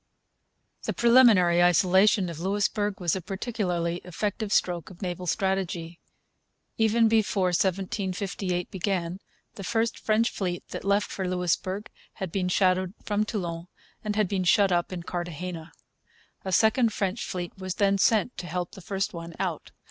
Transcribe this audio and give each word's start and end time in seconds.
The 0.85 0.93
preliminary 0.93 1.61
isolation 1.61 2.27
of 2.27 2.39
Louisbourg 2.39 2.99
was 2.99 3.15
a 3.15 3.21
particularly 3.21 3.97
effective 3.97 4.51
stroke 4.51 4.89
of 4.89 5.03
naval 5.03 5.27
strategy. 5.27 5.99
Even 6.75 7.07
before 7.07 7.49
1758 7.49 8.71
began 8.71 9.19
the 9.53 9.63
first 9.63 9.99
French 9.99 10.31
fleet 10.31 10.67
that 10.69 10.83
left 10.83 11.11
for 11.11 11.27
Louisbourg 11.27 11.87
had 12.13 12.31
been 12.31 12.49
shadowed 12.49 12.95
from 13.05 13.25
Toulon 13.25 13.67
and 14.03 14.15
had 14.15 14.27
been 14.27 14.43
shut 14.43 14.71
up 14.71 14.91
in 14.91 15.03
Cartagena. 15.03 15.71
A 16.43 16.51
second 16.51 16.91
French 16.91 17.23
fleet 17.23 17.55
was 17.59 17.75
then 17.75 17.99
sent 17.99 18.35
to 18.39 18.47
help 18.47 18.71
the 18.71 18.81
first 18.81 19.13
one 19.13 19.35
out. 19.37 19.69